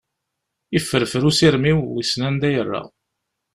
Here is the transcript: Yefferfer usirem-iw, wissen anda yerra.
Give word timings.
Yefferfer 0.73 1.23
usirem-iw, 1.29 1.79
wissen 1.93 2.21
anda 2.27 2.49
yerra. 2.53 2.81